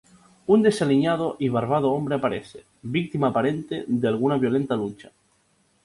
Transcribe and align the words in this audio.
Un 0.47 0.63
desaliñado 0.63 1.35
y 1.37 1.49
barbado 1.49 1.91
hombre 1.91 2.15
aparece, 2.15 2.65
víctima 2.81 3.27
aparente 3.27 3.85
de 3.87 4.07
alguna 4.07 4.39
violenta 4.39 4.75
lucha. 4.75 5.11